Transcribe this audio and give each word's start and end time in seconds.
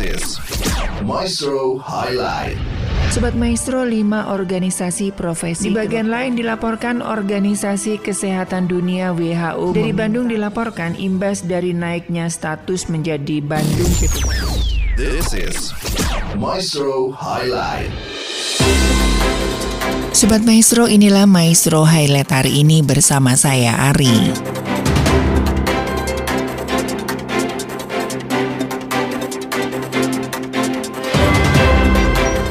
is 0.00 0.40
Maestro 1.04 1.76
Highlight. 1.76 2.56
Sobat 3.12 3.34
Maestro, 3.36 3.84
lima 3.84 4.32
organisasi 4.32 5.12
profesi. 5.12 5.68
Di 5.68 5.74
bagian 5.74 6.08
lain 6.08 6.38
dilaporkan 6.38 7.02
Organisasi 7.04 7.98
Kesehatan 8.00 8.70
Dunia 8.70 9.12
WHO. 9.12 9.76
Dari 9.76 9.92
Bandung 9.92 10.30
dilaporkan 10.30 10.96
imbas 10.96 11.44
dari 11.44 11.74
naiknya 11.74 12.30
status 12.30 12.86
menjadi 12.88 13.42
Bandung 13.42 13.90
This 14.94 15.34
is 15.34 15.74
Maestro 16.38 17.10
Highlight. 17.12 17.90
Sobat 20.16 20.42
Maestro, 20.46 20.86
inilah 20.90 21.26
Maestro 21.26 21.82
Highlight 21.82 22.30
hari 22.30 22.62
ini 22.62 22.80
bersama 22.82 23.34
saya 23.34 23.90
Ari. 23.90 24.69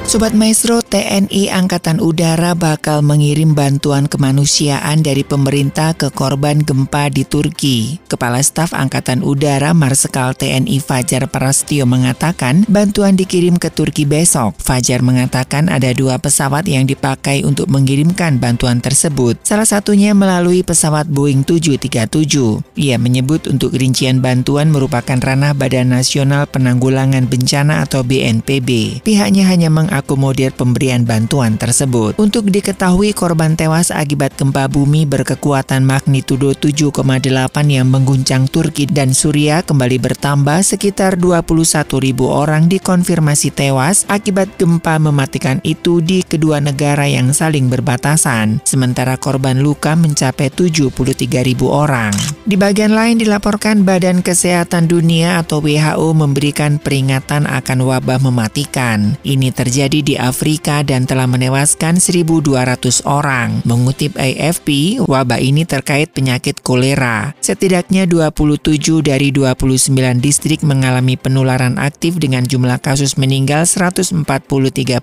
Sobat 0.09 0.33
Maestro, 0.33 0.81
TNI 0.81 1.53
Angkatan 1.53 2.01
Udara 2.01 2.57
bakal 2.57 3.05
mengirim 3.05 3.53
bantuan 3.53 4.09
kemanusiaan 4.09 5.05
dari 5.05 5.21
pemerintah 5.21 5.93
ke 5.93 6.09
korban 6.09 6.65
gempa 6.65 7.13
di 7.13 7.21
Turki. 7.21 8.01
Kepala 8.09 8.41
Staf 8.41 8.73
Angkatan 8.73 9.21
Udara 9.21 9.77
Marsikal 9.77 10.33
TNI 10.33 10.81
Fajar 10.81 11.29
Prastio 11.29 11.85
mengatakan 11.85 12.65
bantuan 12.65 13.13
dikirim 13.13 13.61
ke 13.61 13.69
Turki 13.69 14.09
besok. 14.09 14.57
Fajar 14.57 15.05
mengatakan 15.05 15.69
ada 15.69 15.93
dua 15.93 16.17
pesawat 16.17 16.65
yang 16.65 16.89
dipakai 16.89 17.45
untuk 17.45 17.69
mengirimkan 17.69 18.41
bantuan 18.41 18.81
tersebut. 18.81 19.37
Salah 19.45 19.69
satunya 19.69 20.17
melalui 20.17 20.65
pesawat 20.65 21.05
Boeing 21.05 21.45
737. 21.45 22.65
Ia 22.81 22.97
menyebut 22.97 23.45
untuk 23.45 23.77
rincian 23.77 24.25
bantuan 24.25 24.73
merupakan 24.73 25.21
ranah 25.21 25.53
Badan 25.53 25.93
Nasional 25.93 26.49
Penanggulangan 26.49 27.29
Bencana 27.29 27.85
atau 27.85 28.01
BNPB. 28.01 29.05
Pihaknya 29.05 29.45
hanya 29.45 29.69
meng 29.69 29.98
mengakomodir 29.99 30.55
pemberian 30.55 31.03
bantuan 31.03 31.59
tersebut. 31.59 32.15
Untuk 32.15 32.47
diketahui 32.47 33.11
korban 33.11 33.59
tewas 33.59 33.91
akibat 33.91 34.31
gempa 34.39 34.71
bumi 34.71 35.03
berkekuatan 35.03 35.83
magnitudo 35.83 36.55
7,8 36.55 37.19
yang 37.67 37.91
mengguncang 37.91 38.47
Turki 38.47 38.87
dan 38.87 39.11
Suriah 39.11 39.59
kembali 39.59 39.99
bertambah 39.99 40.63
sekitar 40.63 41.19
21 41.19 41.83
ribu 41.99 42.31
orang 42.31 42.71
dikonfirmasi 42.71 43.51
tewas 43.51 44.07
akibat 44.07 44.47
gempa 44.55 44.95
mematikan 45.03 45.59
itu 45.67 45.99
di 45.99 46.23
kedua 46.23 46.63
negara 46.63 47.03
yang 47.03 47.35
saling 47.35 47.67
berbatasan. 47.67 48.63
Sementara 48.63 49.19
korban 49.19 49.59
luka 49.59 49.99
mencapai 49.99 50.47
73 50.47 51.43
ribu 51.43 51.67
orang. 51.67 52.38
Di 52.49 52.57
bagian 52.57 52.97
lain 52.97 53.21
dilaporkan 53.21 53.85
Badan 53.85 54.25
Kesehatan 54.25 54.89
Dunia 54.89 55.37
atau 55.37 55.61
WHO 55.61 56.17
memberikan 56.17 56.81
peringatan 56.81 57.45
akan 57.45 57.85
wabah 57.85 58.17
mematikan. 58.25 59.13
Ini 59.21 59.53
terjadi 59.53 60.01
di 60.01 60.17
Afrika 60.17 60.81
dan 60.81 61.05
telah 61.05 61.29
menewaskan 61.29 62.01
1.200 62.01 63.05
orang. 63.05 63.61
Mengutip 63.69 64.17
AFP, 64.17 64.97
wabah 64.97 65.37
ini 65.37 65.61
terkait 65.61 66.09
penyakit 66.09 66.57
kolera. 66.65 67.37
Setidaknya 67.37 68.09
27 68.09 68.81
dari 69.05 69.29
29 69.29 69.93
distrik 70.17 70.65
mengalami 70.65 71.21
penularan 71.21 71.77
aktif 71.77 72.17
dengan 72.17 72.49
jumlah 72.49 72.81
kasus 72.81 73.13
meninggal 73.21 73.69
143 73.69 74.25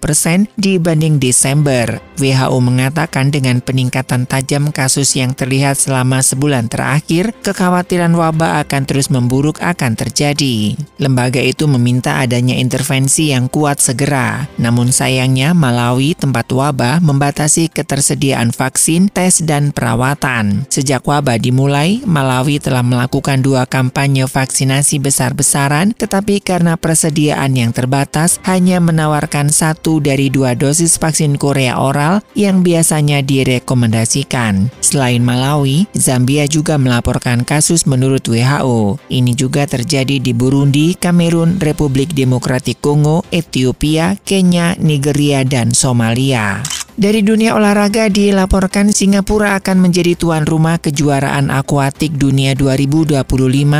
persen 0.03 0.50
dibanding 0.58 1.22
Desember. 1.22 2.03
WHO 2.19 2.58
mengatakan 2.58 3.31
dengan 3.31 3.62
peningkatan 3.62 4.27
tajam 4.27 4.75
kasus 4.75 5.14
yang 5.14 5.31
terlihat 5.31 5.78
selama 5.78 6.27
sebulan 6.27 6.66
terakhir, 6.66 7.36
kekhawatiran 7.42 8.15
wabah 8.15 8.62
akan 8.65 8.83
terus 8.87 9.11
memburuk 9.11 9.59
akan 9.65 9.98
terjadi. 9.98 10.79
Lembaga 11.01 11.43
itu 11.43 11.67
meminta 11.67 12.23
adanya 12.23 12.55
intervensi 12.55 13.34
yang 13.34 13.51
kuat 13.51 13.83
segera. 13.83 14.47
Namun 14.56 14.95
sayangnya 14.95 15.53
Malawi 15.53 16.15
tempat 16.15 16.47
wabah 16.53 17.03
membatasi 17.03 17.73
ketersediaan 17.73 18.55
vaksin, 18.55 19.10
tes, 19.10 19.43
dan 19.43 19.75
perawatan. 19.75 20.69
Sejak 20.71 21.03
wabah 21.03 21.37
dimulai, 21.41 22.00
Malawi 22.06 22.62
telah 22.62 22.87
melakukan 22.87 23.43
dua 23.43 23.66
kampanye 23.66 24.28
vaksinasi 24.28 25.00
besar-besaran, 25.03 25.97
tetapi 25.97 26.44
karena 26.44 26.78
persediaan 26.78 27.56
yang 27.56 27.72
terbatas, 27.72 28.39
hanya 28.44 28.78
menawarkan 28.78 29.49
satu 29.50 29.99
dari 29.99 30.28
dua 30.28 30.53
dosis 30.53 31.00
vaksin 31.00 31.41
Korea 31.41 31.81
oral 31.81 32.21
yang 32.37 32.60
biasanya 32.60 33.25
direkomendasikan. 33.25 34.69
Selain 34.84 35.25
Malawi, 35.25 35.89
Zambia 35.97 36.44
juga 36.44 36.77
melaporkan 36.77 37.16
kasus 37.43 37.88
menurut 37.88 38.22
WHO. 38.28 39.00
Ini 39.09 39.32
juga 39.32 39.65
terjadi 39.65 40.21
di 40.21 40.37
Burundi, 40.37 40.93
Kamerun, 40.93 41.56
Republik 41.56 42.12
Demokratik 42.12 42.84
Kongo, 42.84 43.25
Ethiopia, 43.32 44.21
Kenya, 44.21 44.77
Nigeria, 44.77 45.41
dan 45.47 45.72
Somalia. 45.72 46.75
Dari 46.97 47.21
dunia 47.21 47.53
olahraga 47.53 48.09
dilaporkan 48.09 48.89
Singapura 48.89 49.61
akan 49.61 49.84
menjadi 49.84 50.17
tuan 50.17 50.49
rumah 50.49 50.81
kejuaraan 50.81 51.53
akuatik 51.53 52.17
dunia 52.17 52.57
2025 52.57 53.21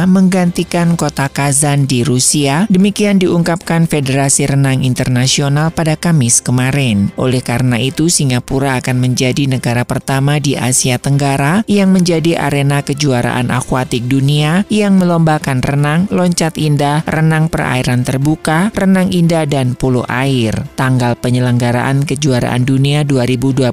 menggantikan 0.05 1.01
kota 1.01 1.33
Kazan 1.33 1.89
di 1.89 2.05
Rusia. 2.05 2.69
Demikian 2.69 3.17
diungkapkan 3.17 3.89
Federasi 3.89 4.45
Renang 4.45 4.85
Internasional 4.85 5.73
pada 5.73 5.97
Kamis 5.97 6.45
kemarin. 6.45 7.09
Oleh 7.17 7.41
karena 7.41 7.81
itu 7.81 8.13
Singapura 8.13 8.85
akan 8.85 9.01
menjadi 9.01 9.49
negara 9.49 9.89
pertama 9.89 10.37
di 10.37 10.53
Asia 10.53 11.01
Tenggara 11.01 11.65
yang 11.65 11.97
menjadi 11.97 12.37
arena 12.37 12.85
kejuaraan 12.85 13.49
akuatik 13.49 14.05
dunia 14.05 14.69
yang 14.69 15.01
melombakan 15.01 15.65
renang, 15.65 16.05
loncat 16.13 16.61
indah, 16.61 17.01
renang 17.09 17.49
perairan 17.49 18.05
terbuka, 18.05 18.69
renang 18.77 19.09
indah 19.09 19.49
dan 19.49 19.73
polo 19.73 20.05
air. 20.05 20.53
Tanggal 20.77 21.17
penyelenggaraan 21.17 22.05
kejuaraan 22.05 22.69
dunia 22.69 23.06
2025 23.07 23.71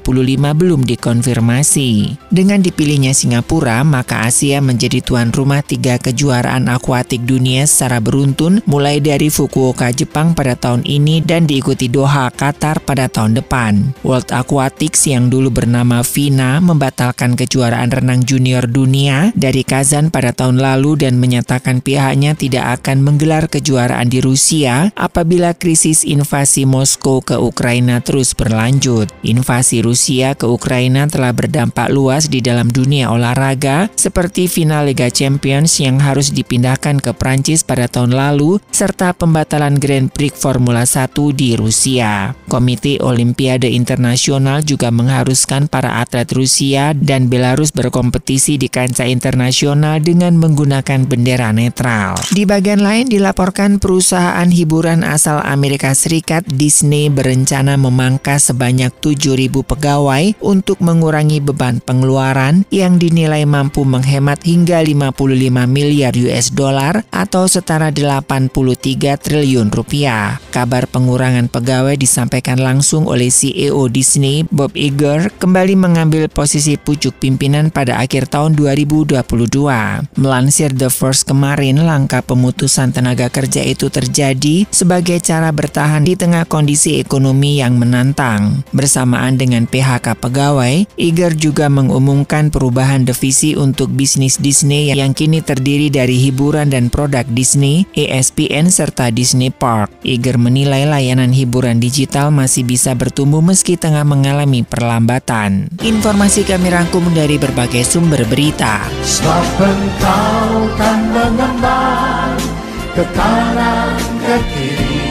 belum 0.54 0.80
dikonfirmasi. 0.86 1.90
Dengan 2.30 2.62
dipilihnya 2.62 3.10
Singapura, 3.10 3.82
maka 3.82 4.24
Asia 4.24 4.62
menjadi 4.62 5.02
tuan 5.02 5.34
rumah 5.34 5.60
tiga 5.60 5.98
kejuaraan 5.98 6.70
akuatik 6.70 7.26
dunia 7.26 7.66
secara 7.66 7.98
beruntun 7.98 8.62
mulai 8.64 9.02
dari 9.02 9.28
Fukuoka, 9.28 9.90
Jepang 9.90 10.38
pada 10.38 10.54
tahun 10.54 10.86
ini 10.86 11.20
dan 11.20 11.50
diikuti 11.50 11.90
Doha, 11.90 12.30
Qatar 12.30 12.80
pada 12.86 13.10
tahun 13.10 13.34
depan. 13.34 13.98
World 14.06 14.30
Aquatics 14.30 15.10
yang 15.10 15.28
dulu 15.28 15.50
bernama 15.50 16.06
FINA 16.06 16.62
membatalkan 16.62 17.34
kejuaraan 17.34 17.90
renang 17.90 18.22
junior 18.22 18.70
dunia 18.70 19.34
dari 19.34 19.66
Kazan 19.66 20.14
pada 20.14 20.30
tahun 20.30 20.62
lalu 20.62 21.02
dan 21.02 21.18
menyatakan 21.18 21.82
pihaknya 21.82 22.38
tidak 22.38 22.80
akan 22.80 23.02
menggelar 23.02 23.50
kejuaraan 23.50 24.06
di 24.06 24.22
Rusia 24.22 24.94
apabila 24.94 25.56
krisis 25.56 26.04
invasi 26.06 26.68
Moskow 26.68 27.24
ke 27.24 27.40
Ukraina 27.40 28.04
terus 28.04 28.36
berlanjut. 28.36 29.10
Invasi 29.24 29.80
Rusia 29.80 30.36
ke 30.36 30.44
Ukraina 30.44 31.08
telah 31.08 31.32
berdampak 31.32 31.88
luas 31.88 32.28
di 32.28 32.44
dalam 32.44 32.68
dunia 32.68 33.08
olahraga, 33.08 33.88
seperti 33.96 34.46
final 34.46 34.84
Liga 34.84 35.08
Champions 35.08 35.80
yang 35.80 35.96
harus 35.98 36.28
dipindahkan 36.28 37.00
ke 37.00 37.16
Prancis 37.16 37.64
pada 37.64 37.88
tahun 37.88 38.12
lalu, 38.12 38.60
serta 38.68 39.16
pembatalan 39.16 39.80
Grand 39.80 40.12
Prix 40.12 40.36
Formula 40.36 40.84
1 40.84 41.10
di 41.32 41.56
Rusia. 41.56 42.36
Komite 42.46 43.00
Olimpiade 43.00 43.72
Internasional 43.72 44.60
juga 44.60 44.92
mengharuskan 44.92 45.72
para 45.72 46.04
atlet 46.04 46.28
Rusia 46.30 46.92
dan 46.92 47.32
Belarus 47.32 47.72
berkompetisi 47.72 48.60
di 48.60 48.68
kancah 48.68 49.08
internasional 49.08 50.04
dengan 50.04 50.36
menggunakan 50.36 51.08
bendera 51.08 51.50
netral. 51.56 52.20
Di 52.30 52.44
bagian 52.44 52.84
lain 52.84 53.08
dilaporkan 53.08 53.80
perusahaan 53.80 54.46
hiburan 54.46 55.00
asal 55.02 55.40
Amerika 55.40 55.96
Serikat 55.96 56.44
Disney 56.44 57.08
berencana 57.08 57.80
memangkas 57.80 58.52
sebanyak 58.52 58.92
7.000 59.14 59.62
pegawai 59.62 60.34
untuk 60.42 60.82
mengurangi 60.82 61.38
beban 61.38 61.78
pengeluaran 61.78 62.66
yang 62.74 62.98
dinilai 62.98 63.46
mampu 63.46 63.86
menghemat 63.86 64.42
hingga 64.42 64.82
55 64.82 65.70
miliar 65.70 66.12
US 66.18 66.50
dollar 66.50 67.06
atau 67.14 67.46
setara 67.46 67.94
83 67.94 68.50
triliun 69.14 69.70
rupiah. 69.70 70.42
Kabar 70.50 70.90
pengurangan 70.90 71.46
pegawai 71.46 71.94
disampaikan 71.94 72.58
langsung 72.58 73.06
oleh 73.06 73.30
CEO 73.30 73.86
Disney 73.86 74.42
Bob 74.48 74.74
Iger 74.74 75.30
kembali 75.36 75.76
mengambil 75.78 76.26
posisi 76.26 76.74
pucuk 76.80 77.20
pimpinan 77.20 77.68
pada 77.68 78.00
akhir 78.00 78.32
tahun 78.32 78.58
2022. 78.58 79.22
Melansir 80.16 80.72
The 80.72 80.88
First 80.88 81.28
kemarin, 81.28 81.84
langkah 81.84 82.24
pemutusan 82.24 82.96
tenaga 82.96 83.28
kerja 83.28 83.60
itu 83.60 83.92
terjadi 83.92 84.64
sebagai 84.72 85.20
cara 85.20 85.52
bertahan 85.52 86.02
di 86.08 86.16
tengah 86.16 86.48
kondisi 86.48 86.96
ekonomi 86.96 87.60
yang 87.60 87.76
menantang. 87.76 88.64
Bersama 88.72 89.03
bersamaan 89.04 89.36
dengan 89.36 89.68
PHK 89.68 90.16
pegawai, 90.16 90.88
Iger 90.96 91.36
juga 91.36 91.68
mengumumkan 91.68 92.48
perubahan 92.48 93.04
divisi 93.04 93.52
untuk 93.52 93.92
bisnis 93.92 94.40
Disney 94.40 94.88
yang 94.96 95.12
kini 95.12 95.44
terdiri 95.44 95.92
dari 95.92 96.16
hiburan 96.16 96.72
dan 96.72 96.88
produk 96.88 97.28
Disney, 97.28 97.84
ESPN, 97.92 98.72
serta 98.72 99.12
Disney 99.12 99.52
Park. 99.52 99.92
Iger 100.00 100.40
menilai 100.40 100.88
layanan 100.88 101.36
hiburan 101.36 101.84
digital 101.84 102.32
masih 102.32 102.64
bisa 102.64 102.96
bertumbuh 102.96 103.44
meski 103.44 103.76
tengah 103.76 104.08
mengalami 104.08 104.64
perlambatan. 104.64 105.68
Informasi 105.84 106.48
kami 106.48 106.72
rangkum 106.72 107.04
dari 107.12 107.36
berbagai 107.36 107.84
sumber 107.84 108.24
berita. 108.24 108.88
Ke 112.94 113.02
kanan 113.10 113.98
ke 114.22 114.36
kiri 114.54 115.02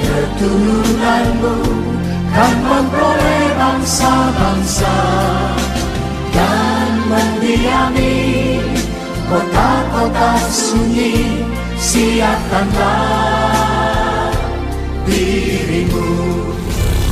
keturunanmu 0.00 1.93
kan 2.34 2.54
memperoleh 2.66 3.46
bangsa-bangsa 3.54 4.96
dan 6.34 6.88
mendiami 7.06 8.58
kota-kota 9.30 10.34
sunyi 10.50 11.34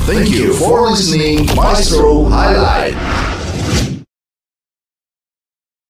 Thank 0.06 0.30
you 0.30 0.52
for 0.54 0.90
listening 0.90 1.46
Maestro 1.54 2.24
Highlight. 2.24 3.11